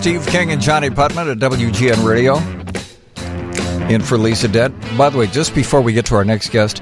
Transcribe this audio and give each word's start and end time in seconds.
Steve 0.00 0.26
King 0.28 0.50
and 0.50 0.62
Johnnie 0.62 0.88
Putman 0.88 1.30
at 1.30 1.38
WGN 1.38 2.06
Radio. 2.08 2.36
In 3.88 4.00
for 4.00 4.16
Lisa 4.16 4.48
Dent. 4.48 4.74
By 4.96 5.10
the 5.10 5.18
way, 5.18 5.26
just 5.26 5.54
before 5.54 5.80
we 5.82 5.92
get 5.92 6.06
to 6.06 6.14
our 6.14 6.24
next 6.24 6.50
guest, 6.50 6.78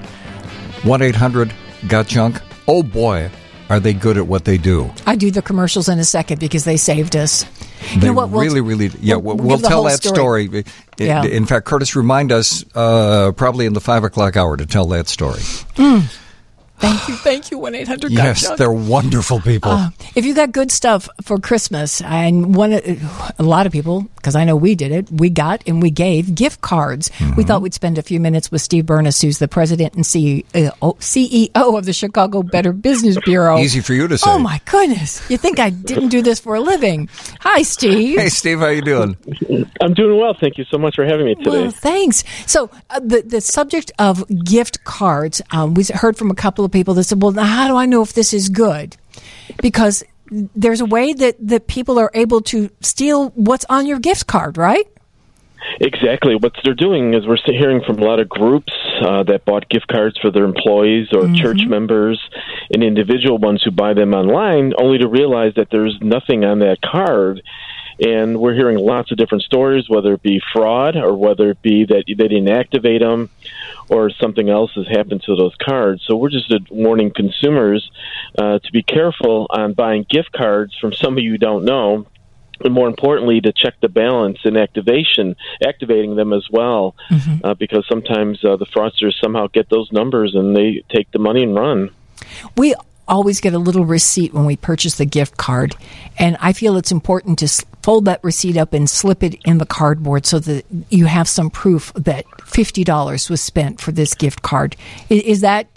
1 0.84 1.02
800 1.02 1.52
Got 1.88 2.06
Junk. 2.06 2.40
Oh 2.68 2.82
boy, 2.82 3.28
are 3.70 3.80
they 3.80 3.92
good 3.92 4.18
at 4.18 4.26
what 4.28 4.44
they 4.44 4.56
do? 4.56 4.90
I 5.06 5.16
do 5.16 5.30
the 5.32 5.42
commercials 5.42 5.88
in 5.88 5.98
a 5.98 6.04
second 6.04 6.38
because 6.38 6.64
they 6.64 6.76
saved 6.76 7.16
us. 7.16 7.42
They 7.42 7.94
you 7.94 8.00
know 8.06 8.12
what? 8.12 8.30
We'll, 8.30 8.42
really, 8.42 8.60
really, 8.60 8.90
yeah. 9.00 9.16
we'll- 9.16 9.36
We'll, 9.36 9.36
we'll 9.36 9.46
we'll 9.48 9.56
give 9.56 9.62
the 9.62 9.68
tell 9.68 9.82
that 9.84 10.02
story. 10.02 10.46
story. 10.46 10.58
In- 10.98 11.06
Yeah. 11.06 11.24
In 11.24 11.46
fact, 11.46 11.64
Curtis, 11.66 11.96
remind 11.96 12.30
us 12.30 12.64
uh, 12.74 13.32
probably 13.32 13.66
in 13.66 13.72
the 13.72 13.80
five 13.80 14.04
o'clock 14.04 14.36
hour 14.36 14.56
to 14.56 14.66
tell 14.66 14.86
that 14.88 15.08
story. 15.08 15.40
Thank 16.78 17.08
you, 17.08 17.16
thank 17.16 17.50
you, 17.50 17.58
one 17.58 17.74
eight 17.74 17.88
hundred. 17.88 18.12
Yes, 18.12 18.48
they're 18.56 18.70
wonderful 18.70 19.40
people. 19.40 19.72
Uh, 19.72 19.90
if 20.14 20.24
you 20.24 20.32
got 20.32 20.52
good 20.52 20.70
stuff 20.70 21.08
for 21.22 21.38
Christmas, 21.38 22.00
and 22.02 22.54
one, 22.54 22.72
a 22.72 23.42
lot 23.42 23.66
of 23.66 23.72
people, 23.72 24.02
because 24.16 24.36
I 24.36 24.44
know 24.44 24.54
we 24.54 24.76
did 24.76 24.92
it, 24.92 25.10
we 25.10 25.28
got 25.28 25.62
and 25.66 25.82
we 25.82 25.90
gave 25.90 26.36
gift 26.36 26.60
cards. 26.60 27.08
Mm-hmm. 27.08 27.34
We 27.34 27.42
thought 27.42 27.62
we'd 27.62 27.74
spend 27.74 27.98
a 27.98 28.02
few 28.02 28.20
minutes 28.20 28.52
with 28.52 28.62
Steve 28.62 28.84
Bernas, 28.84 29.20
who's 29.20 29.38
the 29.38 29.48
president 29.48 29.94
and 29.94 30.04
CEO, 30.04 30.44
CEO 30.80 31.78
of 31.78 31.84
the 31.84 31.92
Chicago 31.92 32.44
Better 32.44 32.72
Business 32.72 33.18
Bureau. 33.24 33.58
Easy 33.58 33.80
for 33.80 33.94
you 33.94 34.06
to 34.06 34.16
say. 34.16 34.30
Oh 34.30 34.38
my 34.38 34.60
goodness! 34.64 35.28
You 35.28 35.36
think 35.36 35.58
I 35.58 35.70
didn't 35.70 36.10
do 36.10 36.22
this 36.22 36.38
for 36.38 36.54
a 36.54 36.60
living? 36.60 37.08
Hi, 37.40 37.62
Steve. 37.62 38.20
Hey, 38.20 38.28
Steve, 38.28 38.60
how 38.60 38.68
you 38.68 38.82
doing? 38.82 39.16
I'm 39.80 39.94
doing 39.94 40.16
well. 40.18 40.34
Thank 40.34 40.58
you 40.58 40.64
so 40.64 40.78
much 40.78 40.94
for 40.94 41.04
having 41.04 41.26
me 41.26 41.34
today. 41.34 41.50
Well, 41.50 41.70
thanks. 41.72 42.22
So 42.46 42.70
uh, 42.90 43.00
the 43.00 43.22
the 43.22 43.40
subject 43.40 43.90
of 43.98 44.24
gift 44.44 44.84
cards, 44.84 45.42
um, 45.50 45.74
we 45.74 45.84
heard 45.92 46.16
from 46.16 46.30
a 46.30 46.36
couple 46.36 46.64
of 46.64 46.67
people 46.68 46.94
that 46.94 47.04
said, 47.04 47.22
"Well, 47.22 47.32
now 47.32 47.44
how 47.44 47.68
do 47.68 47.76
I 47.76 47.86
know 47.86 48.02
if 48.02 48.12
this 48.12 48.32
is 48.32 48.48
good?" 48.48 48.96
Because 49.60 50.04
there's 50.30 50.80
a 50.80 50.86
way 50.86 51.12
that 51.12 51.36
that 51.40 51.66
people 51.66 51.98
are 51.98 52.10
able 52.14 52.40
to 52.42 52.70
steal 52.80 53.30
what's 53.30 53.64
on 53.68 53.86
your 53.86 53.98
gift 53.98 54.26
card, 54.26 54.56
right? 54.56 54.86
Exactly. 55.80 56.34
What 56.34 56.52
they're 56.64 56.74
doing 56.74 57.14
is 57.14 57.26
we're 57.26 57.38
hearing 57.44 57.82
from 57.84 57.98
a 57.98 58.04
lot 58.04 58.20
of 58.20 58.28
groups 58.28 58.72
uh, 59.02 59.22
that 59.24 59.44
bought 59.44 59.68
gift 59.68 59.86
cards 59.88 60.16
for 60.20 60.30
their 60.30 60.44
employees 60.44 61.08
or 61.12 61.28
church 61.34 61.60
members 61.66 62.20
and 62.72 62.82
individual 62.82 63.38
ones 63.38 63.62
who 63.64 63.70
buy 63.70 63.94
them 63.94 64.14
online, 64.14 64.72
only 64.80 64.98
to 64.98 65.08
realize 65.08 65.52
that 65.56 65.68
there's 65.70 65.96
nothing 66.00 66.44
on 66.44 66.60
that 66.60 66.78
card. 66.80 67.42
And 68.00 68.38
we're 68.38 68.54
hearing 68.54 68.78
lots 68.78 69.10
of 69.10 69.18
different 69.18 69.42
stories, 69.42 69.88
whether 69.88 70.14
it 70.14 70.22
be 70.22 70.40
fraud 70.52 70.96
or 70.96 71.14
whether 71.14 71.50
it 71.50 71.62
be 71.62 71.84
that 71.86 72.04
they 72.06 72.14
didn't 72.14 72.48
activate 72.48 73.00
them 73.00 73.30
or 73.88 74.10
something 74.10 74.48
else 74.48 74.72
has 74.74 74.86
happened 74.86 75.22
to 75.22 75.34
those 75.34 75.54
cards. 75.56 76.04
So 76.06 76.16
we're 76.16 76.30
just 76.30 76.52
warning 76.70 77.10
consumers 77.10 77.90
uh, 78.36 78.58
to 78.60 78.72
be 78.72 78.82
careful 78.82 79.46
on 79.50 79.72
buying 79.72 80.06
gift 80.08 80.32
cards 80.32 80.76
from 80.78 80.92
somebody 80.92 81.22
you 81.24 81.38
don't 81.38 81.64
know 81.64 82.06
and 82.60 82.74
more 82.74 82.88
importantly, 82.88 83.40
to 83.40 83.52
check 83.52 83.74
the 83.80 83.88
balance 83.88 84.38
and 84.44 84.56
activation, 84.56 85.36
activating 85.64 86.16
them 86.16 86.32
as 86.32 86.48
well, 86.50 86.94
uh, 87.44 87.54
because 87.54 87.86
sometimes 87.88 88.44
uh, 88.44 88.56
the 88.56 88.66
fraudsters 88.66 89.14
somehow 89.20 89.46
get 89.46 89.68
those 89.68 89.92
numbers 89.92 90.34
and 90.34 90.56
they 90.56 90.82
take 90.88 91.10
the 91.12 91.18
money 91.18 91.42
and 91.42 91.54
run. 91.54 91.90
We 92.56 92.74
always 93.06 93.40
get 93.40 93.54
a 93.54 93.58
little 93.58 93.84
receipt 93.84 94.34
when 94.34 94.44
we 94.44 94.56
purchase 94.56 94.96
the 94.96 95.06
gift 95.06 95.36
card, 95.36 95.76
and 96.18 96.36
I 96.40 96.52
feel 96.52 96.76
it's 96.76 96.92
important 96.92 97.38
to 97.38 97.48
fold 97.88 98.04
that 98.04 98.22
receipt 98.22 98.58
up 98.58 98.74
and 98.74 98.90
slip 98.90 99.22
it 99.22 99.34
in 99.46 99.56
the 99.56 99.64
cardboard 99.64 100.26
so 100.26 100.38
that 100.38 100.62
you 100.90 101.06
have 101.06 101.26
some 101.26 101.48
proof 101.48 101.90
that 101.94 102.26
fifty 102.44 102.84
dollars 102.84 103.30
was 103.30 103.40
spent 103.40 103.80
for 103.80 103.92
this 103.92 104.12
gift 104.12 104.42
card. 104.42 104.76
I- 105.10 105.14
Is 105.24 105.40
that 105.40 105.68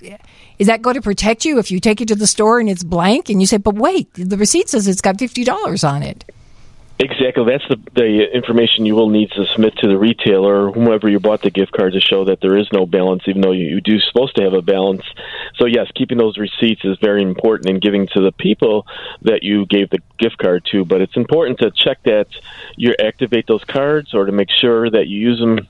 is 0.60 0.68
that 0.68 0.82
going 0.82 0.96
to 0.96 1.02
protect 1.02 1.46
you 1.46 1.58
if 1.58 1.72
you 1.72 1.80
take 1.80 2.02
it 2.02 2.10
to 2.10 2.16
the 2.16 2.28
store 2.28 2.60
and 2.60 2.70
it's 2.70 2.84
blank 2.84 3.30
and 3.30 3.40
you 3.40 3.48
say, 3.48 3.56
"But 3.56 3.76
wait, 3.76 4.14
the 4.16 4.36
receipt 4.36 4.68
says 4.68 4.90
it's 4.90 5.00
got 5.00 5.20
fifty 5.20 5.46
dollars 5.46 5.86
on 5.86 6.04
it." 6.04 6.26
Exactly. 7.02 7.46
That's 7.46 7.68
the, 7.68 7.78
the 7.96 8.32
information 8.32 8.86
you 8.86 8.94
will 8.94 9.10
need 9.10 9.32
to 9.32 9.48
submit 9.48 9.76
to 9.78 9.88
the 9.88 9.98
retailer 9.98 10.68
or 10.68 10.72
whomever 10.72 11.10
you 11.10 11.20
bought 11.20 11.42
the 11.42 11.50
gift 11.50 11.72
card 11.72 11.94
to 11.94 12.00
show 12.00 12.26
that 12.26 12.42
there 12.42 12.56
is 12.56 12.68
no 12.72 12.86
balance, 12.86 13.24
even 13.26 13.42
though 13.42 13.54
you, 13.54 13.66
you 13.66 13.82
do 13.82 14.00
supposed 14.00 14.36
to 14.36 14.44
have 14.44 14.54
a 14.54 14.62
balance. 14.62 15.02
So, 15.56 15.66
yes, 15.66 15.88
keeping 15.96 16.20
those 16.20 16.38
receipts 16.38 16.86
is 16.86 17.00
very 17.02 17.24
important 17.24 17.72
in 17.72 17.80
giving 17.80 18.08
to 18.14 18.22
the 18.22 18.32
people 18.32 18.86
that 19.24 19.42
you 19.42 19.66
gave 19.66 19.90
the 19.90 19.98
gift 20.20 20.38
card 20.38 20.64
to. 20.74 20.86
But 20.86 21.02
it's 21.02 21.18
important 21.18 21.58
to 21.62 21.72
check 21.72 22.04
that 22.04 22.28
you 22.76 22.94
activate 23.04 23.48
those 23.48 23.64
cards 23.64 24.14
or 24.14 24.28
to 24.28 24.32
make 24.32 24.52
sure 24.52 24.88
that 24.88 25.08
you 25.08 25.22
use 25.22 25.40
them 25.40 25.68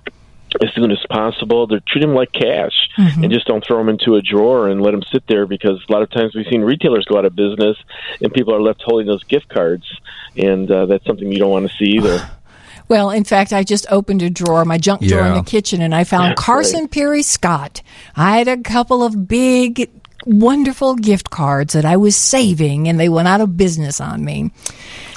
as 0.64 0.74
soon 0.76 0.92
as 0.92 1.00
possible. 1.10 1.68
They 1.68 1.80
treat 1.88 2.02
them 2.02 2.14
like 2.14 2.32
cash 2.32 2.90
and 2.98 3.32
just 3.32 3.48
don't 3.48 3.66
throw 3.66 3.78
them 3.78 3.90
into 3.90 4.16
a 4.16 4.22
drawer 4.22 4.68
and 4.68 4.82
let 4.82 4.92
them 4.92 5.04
sit 5.12 5.24
there 5.28 5.46
because 5.46 5.84
a 5.88 5.92
lot 5.92 6.02
of 6.02 6.10
times 6.12 6.36
we've 6.36 6.46
seen 6.50 6.62
retailers 6.62 7.06
go 7.06 7.18
out 7.18 7.26
of 7.26 7.36
business 7.36 7.78
and 8.22 8.32
people 8.34 8.54
are 8.54 8.62
left 8.62 8.82
holding 8.86 9.08
those 9.08 9.24
gift 9.24 9.50
cards, 9.50 9.86
and 10.38 10.70
uh, 10.72 10.86
that's 10.86 11.06
something 11.06 11.32
you 11.32 11.40
don't 11.40 11.52
want 11.52 11.70
to 11.70 11.78
see 11.78 11.98
either. 11.98 12.30
Well, 12.88 13.10
in 13.12 13.24
fact, 13.24 13.54
I 13.54 13.64
just 13.64 13.86
opened 13.90 14.22
a 14.22 14.30
drawer, 14.30 14.66
my 14.66 14.78
junk 14.78 15.02
drawer 15.02 15.26
in 15.26 15.36
the 15.36 15.44
kitchen, 15.44 15.82
and 15.82 15.96
I 15.96 16.04
found 16.04 16.36
Carson 16.36 16.90
Pirie 16.90 17.24
Scott. 17.24 17.82
I 18.18 18.38
had 18.38 18.50
a 18.50 18.58
couple 18.58 19.02
of 19.02 19.30
big, 19.30 19.90
wonderful 20.26 20.96
gift 20.96 21.30
cards 21.30 21.74
that 21.74 21.86
I 21.86 21.96
was 21.96 22.18
saving, 22.18 22.90
and 22.90 23.00
they 23.00 23.08
went 23.08 23.30
out 23.30 23.40
of 23.40 23.56
business 23.56 24.02
on 24.02 24.26
me. 24.26 24.52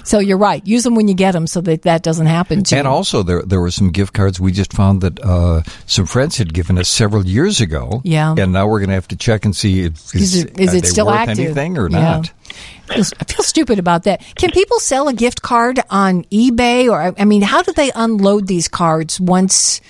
So 0.04 0.18
you're 0.18 0.38
right. 0.38 0.64
Use 0.66 0.82
them 0.84 0.94
when 0.94 1.08
you 1.08 1.14
get 1.14 1.32
them, 1.32 1.46
so 1.46 1.60
that 1.62 1.82
that 1.82 2.02
doesn't 2.02 2.26
happen 2.26 2.62
to 2.64 2.76
And 2.76 2.84
you. 2.84 2.90
also, 2.90 3.22
there 3.22 3.42
there 3.42 3.60
were 3.60 3.70
some 3.70 3.90
gift 3.90 4.12
cards 4.12 4.38
we 4.38 4.52
just 4.52 4.72
found 4.72 5.00
that 5.00 5.18
uh, 5.24 5.62
some 5.86 6.06
friends 6.06 6.36
had 6.36 6.52
given 6.54 6.78
us 6.78 6.88
several 6.88 7.24
years 7.26 7.60
ago. 7.60 8.00
Yeah. 8.04 8.34
And 8.38 8.52
now 8.52 8.66
we're 8.68 8.80
going 8.80 8.90
to 8.90 8.94
have 8.94 9.08
to 9.08 9.16
check 9.16 9.44
and 9.44 9.56
see 9.56 9.80
if, 9.84 10.14
Is 10.14 10.36
it, 10.36 10.60
is 10.60 10.74
it 10.74 10.86
still 10.86 11.10
active? 11.10 11.38
anything 11.40 11.78
or 11.78 11.88
Yeah. 11.90 12.00
not. 12.18 12.32
I 12.90 13.02
feel, 13.02 13.42
stupid 13.44 13.78
about 13.78 14.04
that. 14.04 14.20
Can 14.36 14.50
people 14.50 14.78
sell 14.78 15.08
a 15.08 15.14
gift 15.14 15.40
card 15.42 15.80
on 15.90 16.24
eBay, 16.24 16.88
or 16.90 17.14
I 17.18 17.24
mean, 17.24 17.40
how 17.42 17.62
do 17.62 17.72
they 17.72 17.90
unload 17.94 18.46
these 18.46 18.68
cards 18.68 19.18
once? 19.18 19.80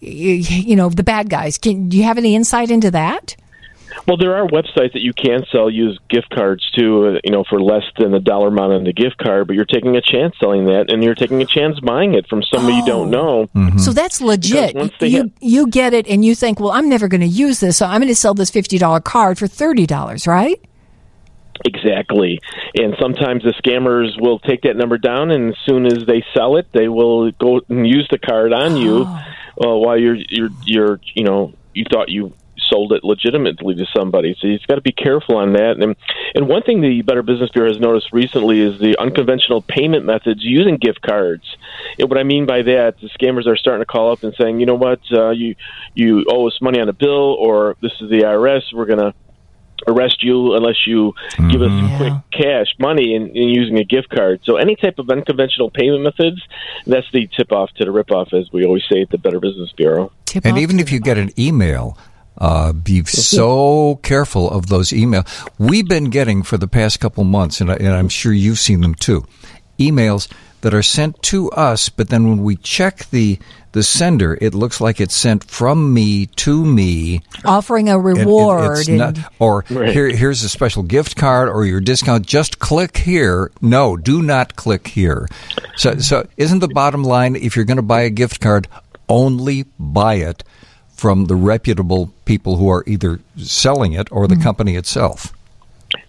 You, 0.00 0.32
you 0.34 0.76
know, 0.76 0.88
the 0.90 1.02
bad 1.02 1.28
guys. 1.28 1.58
Can 1.58 1.88
do 1.88 1.96
you 1.96 2.04
have 2.04 2.18
any 2.18 2.34
insight 2.36 2.70
into 2.70 2.90
that? 2.92 3.34
Well, 4.06 4.16
there 4.16 4.36
are 4.36 4.46
websites 4.46 4.92
that 4.92 5.00
you 5.02 5.12
can 5.12 5.44
sell 5.50 5.68
used 5.68 5.98
gift 6.08 6.30
cards 6.30 6.64
to, 6.78 7.16
uh, 7.16 7.20
you 7.24 7.32
know, 7.32 7.42
for 7.48 7.60
less 7.60 7.82
than 7.98 8.12
the 8.12 8.20
dollar 8.20 8.48
amount 8.48 8.72
on 8.72 8.84
the 8.84 8.92
gift 8.92 9.18
card, 9.18 9.48
but 9.48 9.56
you're 9.56 9.64
taking 9.64 9.96
a 9.96 10.00
chance 10.00 10.36
selling 10.38 10.66
that, 10.66 10.92
and 10.92 11.02
you're 11.02 11.16
taking 11.16 11.42
a 11.42 11.46
chance 11.46 11.80
buying 11.80 12.14
it 12.14 12.28
from 12.28 12.42
somebody 12.44 12.76
you 12.76 12.86
don't 12.86 13.10
know. 13.10 13.48
So 13.78 13.92
that's 13.92 14.20
legit. 14.20 14.74
Because 14.74 14.88
once 14.90 14.92
they 15.00 15.08
You 15.08 15.22
hit- 15.24 15.32
you 15.40 15.66
get 15.66 15.92
it 15.92 16.06
and 16.06 16.24
you 16.24 16.36
think, 16.36 16.60
well, 16.60 16.70
I'm 16.70 16.88
never 16.88 17.08
going 17.08 17.20
to 17.20 17.26
use 17.26 17.58
this, 17.58 17.76
so 17.78 17.86
I'm 17.86 18.00
going 18.00 18.08
to 18.08 18.14
sell 18.14 18.34
this 18.34 18.50
fifty 18.50 18.78
dollar 18.78 19.00
card 19.00 19.38
for 19.38 19.48
thirty 19.48 19.86
dollars, 19.86 20.26
right? 20.28 20.60
Exactly. 21.64 22.38
And 22.78 22.94
sometimes 23.00 23.42
the 23.42 23.54
scammers 23.54 24.20
will 24.20 24.38
take 24.38 24.62
that 24.62 24.76
number 24.76 24.98
down, 24.98 25.30
and 25.30 25.50
as 25.50 25.56
soon 25.66 25.86
as 25.86 26.04
they 26.06 26.22
sell 26.34 26.56
it, 26.56 26.66
they 26.72 26.88
will 26.88 27.30
go 27.32 27.60
and 27.68 27.86
use 27.86 28.06
the 28.10 28.18
card 28.18 28.52
on 28.52 28.76
you 28.76 29.02
uh, 29.04 29.74
while 29.76 29.98
you're 29.98 30.16
you're 30.28 30.50
you're 30.64 31.00
you 31.14 31.24
know 31.24 31.54
you 31.74 31.84
thought 31.90 32.08
you 32.08 32.32
sold 32.68 32.92
it 32.92 33.04
legitimately 33.04 33.74
to 33.76 33.86
somebody. 33.96 34.36
So 34.40 34.46
you've 34.48 34.66
got 34.66 34.76
to 34.76 34.80
be 34.80 34.92
careful 34.92 35.36
on 35.36 35.52
that. 35.54 35.72
And 35.82 35.96
and 36.34 36.48
one 36.48 36.62
thing 36.62 36.80
the 36.80 37.02
Better 37.02 37.22
Business 37.22 37.50
Bureau 37.50 37.68
has 37.70 37.78
noticed 37.80 38.12
recently 38.12 38.60
is 38.60 38.78
the 38.80 38.96
unconventional 38.98 39.62
payment 39.62 40.04
methods 40.04 40.40
using 40.42 40.76
gift 40.76 41.00
cards. 41.02 41.44
And 41.98 42.08
what 42.08 42.18
I 42.18 42.22
mean 42.24 42.46
by 42.46 42.62
that, 42.62 42.96
the 43.00 43.08
scammers 43.18 43.46
are 43.46 43.56
starting 43.56 43.80
to 43.82 43.86
call 43.86 44.12
up 44.12 44.22
and 44.22 44.34
saying, 44.38 44.60
you 44.60 44.66
know 44.66 44.74
what, 44.74 45.00
uh, 45.12 45.30
you 45.30 45.54
you 45.94 46.24
owe 46.28 46.46
us 46.48 46.58
money 46.60 46.80
on 46.80 46.88
a 46.88 46.92
bill, 46.92 47.34
or 47.38 47.76
this 47.80 47.92
is 48.00 48.10
the 48.10 48.20
IRS. 48.22 48.62
We're 48.72 48.86
gonna 48.86 49.14
arrest 49.86 50.22
you 50.24 50.54
unless 50.54 50.86
you 50.86 51.12
give 51.50 51.60
us 51.60 51.70
Yeah. 51.70 51.96
quick 51.98 52.12
cash 52.32 52.66
money 52.78 53.14
and, 53.14 53.26
and 53.28 53.50
using 53.54 53.78
a 53.78 53.84
gift 53.84 54.08
card. 54.08 54.40
So 54.44 54.56
any 54.56 54.74
type 54.74 54.98
of 54.98 55.08
unconventional 55.10 55.70
payment 55.70 56.02
methods, 56.02 56.40
that's 56.86 57.06
the 57.12 57.28
tip 57.36 57.52
off 57.52 57.70
to 57.76 57.84
the 57.84 57.90
rip 57.92 58.10
off, 58.10 58.32
as 58.32 58.50
we 58.52 58.64
always 58.64 58.82
say 58.90 59.02
at 59.02 59.10
the 59.10 59.18
Better 59.18 59.38
Business 59.38 59.70
Bureau. 59.76 60.12
Tip 60.24 60.46
And 60.46 60.56
even 60.58 60.80
if 60.80 60.90
you 60.90 60.98
the- 60.98 61.04
get 61.04 61.18
an 61.18 61.30
email, 61.38 61.98
uh, 62.38 62.72
be 62.72 63.04
so 63.04 63.96
careful 64.02 64.50
of 64.50 64.66
those 64.66 64.90
emails. 64.90 65.26
We've 65.58 65.88
been 65.88 66.10
getting 66.10 66.42
for 66.42 66.56
the 66.58 66.68
past 66.68 67.00
couple 67.00 67.24
months, 67.24 67.60
and, 67.60 67.70
I, 67.70 67.74
and 67.76 67.88
I'm 67.88 68.08
sure 68.08 68.32
you've 68.32 68.58
seen 68.58 68.80
them 68.80 68.94
too, 68.94 69.24
emails 69.78 70.28
that 70.62 70.74
are 70.74 70.82
sent 70.82 71.22
to 71.22 71.50
us, 71.52 71.88
but 71.88 72.08
then 72.08 72.28
when 72.28 72.42
we 72.42 72.56
check 72.56 73.08
the 73.10 73.38
the 73.72 73.82
sender, 73.82 74.38
it 74.40 74.54
looks 74.54 74.80
like 74.80 75.02
it's 75.02 75.14
sent 75.14 75.44
from 75.50 75.92
me 75.92 76.24
to 76.24 76.64
me. 76.64 77.20
offering 77.44 77.90
a 77.90 77.98
and 77.98 78.08
it- 78.16 78.20
reward, 78.22 78.78
it's 78.78 78.88
and 78.88 78.96
not- 78.96 79.18
or 79.38 79.66
Right. 79.68 79.90
here, 79.92 80.08
here's 80.08 80.42
a 80.42 80.48
special 80.48 80.82
gift 80.82 81.14
card 81.16 81.50
or 81.50 81.66
your 81.66 81.80
discount. 81.82 82.24
Just 82.24 82.58
click 82.58 82.96
here. 82.96 83.50
No, 83.60 83.98
do 83.98 84.22
not 84.22 84.56
click 84.56 84.88
here. 84.88 85.28
So, 85.76 85.98
so 85.98 86.26
isn't 86.38 86.60
the 86.60 86.68
bottom 86.68 87.04
line 87.04 87.36
if 87.36 87.54
you're 87.54 87.66
going 87.66 87.76
to 87.76 87.82
buy 87.82 88.00
a 88.00 88.10
gift 88.10 88.40
card, 88.40 88.66
only 89.10 89.66
buy 89.78 90.14
it 90.14 90.42
from 90.96 91.26
the 91.26 91.36
reputable 91.36 92.12
people 92.24 92.56
who 92.56 92.68
are 92.68 92.82
either 92.86 93.20
selling 93.36 93.92
it 93.92 94.08
or 94.10 94.26
the 94.26 94.36
company 94.36 94.76
itself. 94.76 95.32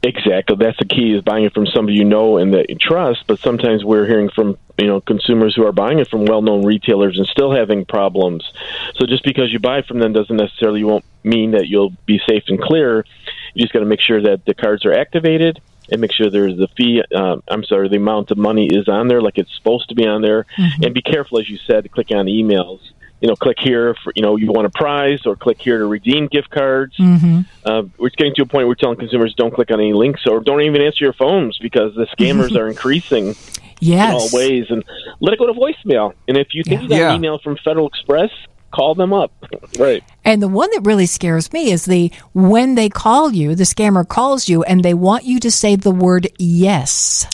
Exactly. 0.02 0.56
That's 0.60 0.78
the 0.80 0.86
key 0.86 1.14
is 1.14 1.22
buying 1.24 1.44
it 1.46 1.54
from 1.54 1.68
somebody 1.68 1.98
you 1.98 2.04
know 2.04 2.38
and 2.38 2.54
that 2.54 2.70
you 2.70 2.76
trust. 2.76 3.26
But 3.28 3.40
sometimes 3.40 3.84
we're 3.86 4.06
hearing 4.08 4.30
from 4.30 4.58
you 4.78 4.88
know 4.88 5.02
consumers 5.02 5.56
who 5.56 5.66
are 5.66 5.72
buying 5.72 6.00
it 6.00 6.08
from 6.10 6.26
well-known 6.26 6.66
retailers 6.66 7.18
and 7.18 7.28
still 7.28 7.52
having 7.52 7.86
problems. 7.86 8.52
So 8.96 9.06
just 9.06 9.24
because 9.24 9.52
you 9.52 9.60
buy 9.60 9.82
from 9.84 10.00
them 10.00 10.14
doesn't 10.14 10.36
necessarily 10.36 10.84
won't 10.84 11.06
mean 11.24 11.52
that 11.52 11.68
you'll 11.68 11.94
be 12.06 12.20
safe 12.28 12.44
and 12.48 12.60
clear. 12.60 13.06
You 13.54 13.62
just 13.64 13.74
got 13.74 13.80
to 13.80 13.86
make 13.86 14.02
sure 14.02 14.22
that 14.22 14.46
the 14.46 14.54
cards 14.54 14.86
are 14.86 14.94
activated 14.94 15.60
and 15.92 16.02
make 16.02 16.12
sure 16.12 16.30
there's 16.30 16.58
the 16.58 16.68
fee. 16.76 17.02
Uh, 17.16 17.38
I'm 17.48 17.64
sorry, 17.64 17.88
the 17.88 17.96
amount 17.98 18.32
of 18.32 18.38
money 18.38 18.68
is 18.68 18.88
on 18.88 19.08
there 19.08 19.22
like 19.22 19.38
it's 19.38 19.56
supposed 19.56 19.90
to 19.90 19.96
be 19.96 20.06
on 20.08 20.22
there, 20.22 20.46
Mm-hmm. 20.58 20.84
and 20.84 20.94
be 20.94 21.02
careful 21.02 21.40
as 21.40 21.50
you 21.50 21.58
said 21.66 21.84
to 21.84 21.90
click 21.90 22.12
on 22.12 22.26
emails. 22.26 22.80
You 23.22 23.28
know, 23.30 23.36
click 23.36 23.58
here 23.60 23.96
for 24.04 24.14
you 24.16 24.22
know 24.22 24.36
you 24.36 24.52
want 24.52 24.68
a 24.68 24.70
prize, 24.70 25.26
or 25.26 25.36
click 25.36 25.60
here 25.60 25.80
to 25.80 25.86
redeem 25.86 26.28
gift 26.28 26.50
cards. 26.52 26.96
Mm-hmm. 26.98 27.40
Uh, 27.66 27.84
we're 27.98 28.10
getting 28.10 28.36
to 28.36 28.44
a 28.44 28.46
point 28.46 28.54
where 28.66 28.68
we're 28.68 28.76
telling 28.76 28.98
consumers 28.98 29.34
don't 29.36 29.54
click 29.54 29.72
on 29.72 29.80
any 29.80 29.94
links 29.94 30.28
or 30.28 30.40
don't 30.40 30.62
even 30.62 30.82
answer 30.82 31.04
your 31.04 31.14
phones 31.14 31.58
because 31.58 31.96
the 31.96 32.06
scammers 32.18 32.56
are 32.60 32.68
increasing 32.68 33.36
Yes. 33.80 34.10
in 34.10 34.16
all 34.16 34.30
ways, 34.34 34.66
and 34.70 34.84
let 35.20 35.34
it 35.34 35.40
go 35.40 35.48
to 35.48 35.54
voicemail. 35.54 36.14
And 36.28 36.38
if 36.38 36.54
you 36.54 36.64
think 36.64 36.82
Yeah. 36.82 36.84
you 36.84 36.90
got 36.90 36.96
Yeah. 36.98 37.10
an 37.12 37.16
email 37.18 37.38
from 37.40 37.58
Federal 37.58 37.88
Express, 37.88 38.30
call 38.72 38.96
them 38.96 39.14
up. 39.14 39.32
Right. 39.80 40.04
And 40.26 40.42
the 40.42 40.48
one 40.48 40.70
that 40.74 40.82
really 40.84 41.06
scares 41.06 41.54
me 41.54 41.72
is 41.72 41.86
the 41.86 42.12
when 42.34 42.76
they 42.76 42.90
call 42.90 43.32
you, 43.34 43.56
the 43.56 43.64
scammer 43.64 44.08
calls 44.08 44.50
you 44.50 44.62
and 44.64 44.84
they 44.84 44.94
want 44.94 45.24
you 45.26 45.40
to 45.40 45.50
say 45.52 45.76
the 45.76 45.92
word 45.92 46.28
yes. 46.38 47.28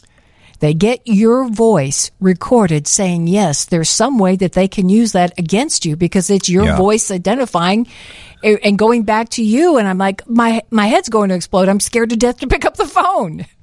They 0.64 0.74
get 0.74 1.02
your 1.04 1.50
voice 1.50 2.10
recorded 2.22 2.88
saying 2.88 3.28
yes. 3.28 3.66
There's 3.66 3.90
some 3.90 4.18
way 4.18 4.38
that 4.38 4.54
they 4.54 4.70
can 4.70 4.88
use 4.88 5.12
that 5.12 5.38
against 5.38 5.86
you 5.86 5.98
because 5.98 6.30
it's 6.30 6.48
your 6.48 6.64
Yeah. 6.64 6.78
voice 6.78 7.12
identifying 7.12 7.86
and 8.42 8.80
going 8.80 9.04
back 9.04 9.28
to 9.32 9.44
you. 9.44 9.76
And 9.76 9.86
I'm 9.90 9.98
like, 9.98 10.26
my, 10.26 10.62
my 10.72 10.88
head's 10.88 11.10
going 11.10 11.28
to 11.30 11.36
explode. 11.36 11.68
I'm 11.68 11.82
scared 11.82 12.12
to 12.12 12.16
death 12.16 12.38
to 12.40 12.48
pick 12.48 12.64
up 12.64 12.78
the 12.78 12.88
phone. 12.88 13.46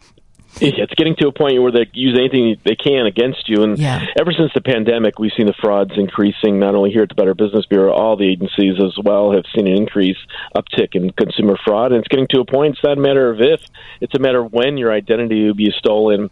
It's 0.63 0.95
getting 0.95 1.17
to 1.17 1.29
a 1.29 1.33
point 1.33 1.61
where 1.63 1.73
they 1.73 1.87
use 1.93 2.19
anything 2.19 2.57
they 2.65 2.77
can 2.77 3.07
against 3.07 3.49
you. 3.49 3.63
And 3.63 3.79
Yeah. 3.79 4.05
ever 4.19 4.33
since 4.33 4.53
the 4.55 4.61
pandemic, 4.61 5.19
we've 5.19 5.33
seen 5.37 5.47
the 5.47 5.55
frauds 5.55 5.93
increasing. 5.97 6.59
Not 6.59 6.75
only 6.75 6.91
here 6.91 7.03
at 7.03 7.09
the 7.09 7.15
Better 7.15 7.35
Business 7.35 7.67
Bureau, 7.67 7.93
all 7.93 8.17
the 8.17 8.29
agencies 8.29 8.81
as 8.83 8.97
well 9.03 9.33
have 9.33 9.45
seen 9.55 9.67
an 9.67 9.75
increase 9.75 10.19
uptick 10.55 10.95
in 10.95 11.11
consumer 11.11 11.57
fraud. 11.65 11.93
And 11.93 12.01
it's 12.01 12.09
getting 12.09 12.27
to 12.29 12.41
a 12.41 12.45
point. 12.45 12.75
It's 12.75 12.85
not 12.85 12.99
a 12.99 13.01
matter 13.01 13.31
of 13.31 13.41
if; 13.41 13.61
it's 14.01 14.15
a 14.15 14.19
matter 14.19 14.41
of 14.41 14.53
when 14.53 14.77
your 14.77 14.93
identity 14.93 15.47
will 15.47 15.55
be 15.55 15.71
stolen. 15.73 16.31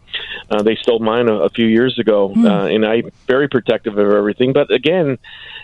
Uh, 0.51 0.63
they 0.63 0.77
stole 0.77 0.99
mine 0.99 1.29
a, 1.29 1.35
a 1.35 1.51
few 1.51 1.67
years 1.67 1.99
ago, 1.99 2.33
uh, 2.37 2.67
and 2.67 2.85
I'm 2.85 3.11
very 3.27 3.49
protective 3.49 3.99
of 3.99 4.11
everything. 4.13 4.53
But 4.53 4.71
again, 4.73 5.19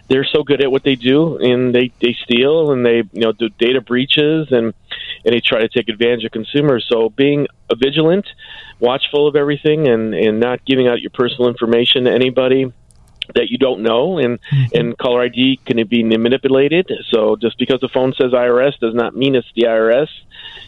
they're 0.08 0.25
so 0.25 0.43
good 0.43 0.60
at 0.60 0.70
what 0.70 0.82
they 0.82 0.96
do, 0.96 1.38
and 1.38 1.75
they 1.75 1.90
they 2.00 2.14
steal 2.25 2.72
and 2.72 2.84
they 2.84 2.99
you 3.12 3.20
know 3.20 3.32
do 3.32 3.49
data 3.49 3.81
breaches 3.81 4.49
and 4.50 4.75
and 5.24 5.34
they 5.34 5.40
try 5.40 5.60
to 5.60 5.68
take 5.68 5.88
advantage 5.88 6.24
of 6.24 6.32
consumers. 6.32 6.86
So 6.88 7.08
being 7.08 7.46
vigilant, 7.74 8.26
watchful 8.80 9.26
of 9.26 9.36
everything, 9.36 9.88
and 9.88 10.14
and 10.14 10.40
not 10.40 10.64
giving 10.64 10.86
out 10.86 11.00
your 11.00 11.10
personal 11.10 11.48
information 11.48 12.04
to 12.04 12.12
anybody 12.12 12.72
that 13.34 13.50
you 13.50 13.58
don't 13.58 13.82
know 13.82 14.18
and 14.18 14.40
mm-hmm. 14.40 14.76
and 14.76 14.98
caller 14.98 15.22
ID 15.22 15.60
can 15.64 15.86
be 15.86 16.02
manipulated. 16.02 16.90
So 17.10 17.36
just 17.36 17.58
because 17.58 17.80
the 17.80 17.88
phone 17.88 18.12
says 18.20 18.32
IRS 18.32 18.78
does 18.80 18.94
not 18.94 19.16
mean 19.16 19.34
it's 19.34 19.48
the 19.54 19.62
IRS 19.62 20.08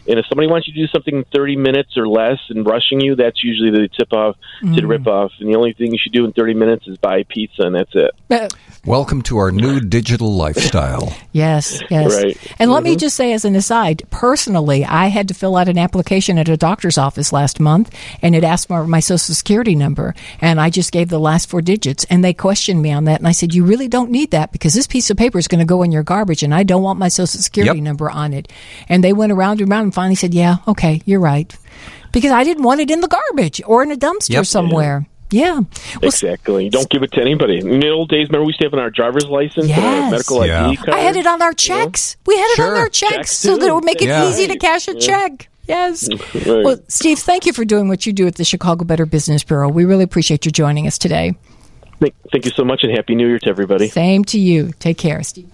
and 0.07 0.19
if 0.19 0.25
somebody 0.27 0.47
wants 0.47 0.67
you 0.67 0.73
to 0.73 0.79
do 0.79 0.87
something 0.87 1.15
in 1.15 1.23
30 1.25 1.57
minutes 1.57 1.97
or 1.97 2.07
less 2.07 2.39
and 2.49 2.65
rushing 2.65 3.01
you 3.01 3.15
that's 3.15 3.43
usually 3.43 3.71
the 3.71 3.89
tip 3.89 4.13
off 4.13 4.37
to 4.61 4.67
the 4.67 4.81
mm. 4.81 4.89
rip 4.89 5.07
off 5.07 5.31
and 5.39 5.49
the 5.49 5.55
only 5.55 5.73
thing 5.73 5.91
you 5.91 5.99
should 6.01 6.13
do 6.13 6.25
in 6.25 6.33
30 6.33 6.53
minutes 6.53 6.87
is 6.87 6.97
buy 6.97 7.23
pizza 7.23 7.63
and 7.63 7.75
that's 7.75 7.93
it. 7.93 8.11
Uh, 8.29 8.47
Welcome 8.87 9.21
to 9.23 9.37
our 9.37 9.51
new 9.51 9.81
digital 9.81 10.33
lifestyle. 10.33 11.13
Yes, 11.33 11.83
yes. 11.91 12.15
Right. 12.15 12.55
And 12.57 12.71
let 12.71 12.81
me 12.81 12.91
mm-hmm. 12.91 12.97
just 12.97 13.15
say, 13.15 13.31
as 13.31 13.45
an 13.45 13.55
aside, 13.55 14.01
personally, 14.09 14.83
I 14.83 15.07
had 15.07 15.27
to 15.27 15.35
fill 15.35 15.55
out 15.55 15.69
an 15.69 15.77
application 15.77 16.39
at 16.39 16.49
a 16.49 16.57
doctor's 16.57 16.97
office 16.97 17.31
last 17.31 17.59
month, 17.59 17.95
and 18.23 18.33
it 18.33 18.43
asked 18.43 18.69
for 18.69 18.87
my 18.87 18.99
social 18.99 19.35
security 19.35 19.75
number, 19.75 20.15
and 20.41 20.59
I 20.59 20.71
just 20.71 20.91
gave 20.91 21.09
the 21.09 21.19
last 21.19 21.47
four 21.47 21.61
digits, 21.61 22.05
and 22.09 22.23
they 22.23 22.33
questioned 22.47 22.81
me 22.81 22.93
on 22.93 23.03
that, 23.05 23.19
and 23.19 23.27
I 23.27 23.33
said, 23.33 23.53
"You 23.53 23.65
really 23.65 23.89
don't 23.89 24.09
need 24.09 24.31
that 24.31 24.53
because 24.53 24.73
this 24.73 24.87
piece 24.87 25.09
of 25.09 25.17
paper 25.17 25.37
is 25.37 25.49
going 25.49 25.59
to 25.59 25.65
go 25.65 25.83
in 25.83 25.91
your 25.91 26.03
garbage, 26.03 26.43
and 26.43 26.53
I 26.55 26.63
don't 26.63 26.81
want 26.81 26.97
my 26.97 27.09
social 27.09 27.41
security 27.41 27.79
Yep. 27.79 27.83
number 27.83 28.09
on 28.09 28.31
it." 28.31 28.47
And 28.87 29.03
they 29.03 29.11
went 29.11 29.33
around 29.33 29.59
and 29.59 29.69
around 29.69 29.83
and 29.83 29.93
finally 29.93 30.15
said, 30.15 30.33
"Yeah, 30.33 30.57
okay, 30.65 31.01
you're 31.05 31.19
right," 31.19 31.53
because 32.13 32.31
I 32.31 32.45
didn't 32.45 32.63
want 32.63 32.79
it 32.79 32.89
in 32.89 33.01
the 33.01 33.09
garbage 33.09 33.61
or 33.65 33.83
in 33.83 33.91
a 33.91 33.97
dumpster 33.97 34.29
Yep. 34.39 34.45
somewhere. 34.45 35.05
Yeah. 35.29 35.55
Well, 35.55 36.03
exactly 36.03 36.69
don't 36.69 36.89
give 36.89 37.03
it 37.03 37.11
to 37.11 37.21
anybody 37.21 37.57
in 37.59 37.81
the 37.81 37.89
old 37.89 38.07
days 38.07 38.29
remember 38.29 38.45
we 38.45 38.51
used 38.51 38.59
to 38.59 38.65
have 38.67 38.73
on 38.73 38.79
our 38.79 38.89
driver's 38.89 39.25
license 39.25 39.69
and 39.69 39.83
our 39.83 40.11
medical 40.11 40.45
Yeah. 40.45 40.67
ID 40.69 40.77
card 40.77 40.89
I 40.91 40.99
had 40.99 41.17
it 41.17 41.27
on 41.27 41.41
our 41.41 41.51
checks. 41.51 42.15
We 42.25 42.37
had 42.37 42.47
it 42.53 42.59
on 42.61 42.73
our 42.77 42.87
checks, 42.87 43.13
Checks, 43.15 43.37
so 43.37 43.57
that 43.57 43.67
it 43.67 43.75
would 43.75 43.83
make 43.83 44.01
it 44.01 44.07
Yeah. 44.07 44.29
easy 44.29 44.47
to 44.47 44.57
cash 44.57 44.87
a 44.87 44.93
check. 44.93 45.49
Yes. 45.67 46.07
Right. 46.33 46.63
Well, 46.63 46.77
Steve, 46.87 47.19
thank 47.19 47.45
you 47.45 47.51
for 47.51 47.65
doing 47.65 47.89
what 47.89 48.05
you 48.05 48.13
do 48.13 48.25
at 48.25 48.35
the 48.35 48.45
Chicago 48.45 48.85
Better 48.85 49.05
Business 49.05 49.43
Bureau. 49.43 49.67
We 49.67 49.83
really 49.83 50.05
appreciate 50.05 50.45
you 50.45 50.51
joining 50.51 50.87
us 50.87 50.97
today. 50.97 51.35
Thank, 51.99 52.15
thank 52.31 52.45
you 52.45 52.51
so 52.51 52.63
much 52.63 52.83
and 52.83 52.95
happy 52.95 53.15
new 53.15 53.27
year 53.27 53.39
to 53.39 53.49
everybody 53.49 53.87
Same 53.87 54.23
to 54.25 54.39
you. 54.39 54.71
Take 54.79 54.97
care, 54.97 55.23
Steve. 55.23 55.51